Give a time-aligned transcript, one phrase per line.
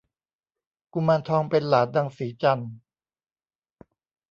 [0.93, 2.71] กุมารทองเป็นหลานนางสีจันทร์